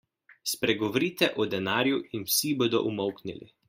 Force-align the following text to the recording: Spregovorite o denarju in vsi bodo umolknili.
Spregovorite 0.53 1.29
o 1.43 1.47
denarju 1.53 2.03
in 2.11 2.25
vsi 2.33 2.57
bodo 2.63 2.85
umolknili. 2.93 3.57